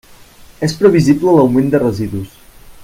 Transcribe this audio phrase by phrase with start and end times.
[0.67, 2.33] És previsible l'augment de residus.